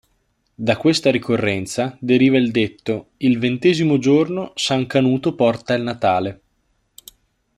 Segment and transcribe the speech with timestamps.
[0.55, 6.41] Da questa ricorrenza deriva il detto "Il ventesimo giorno, San Canuto porta il Natale".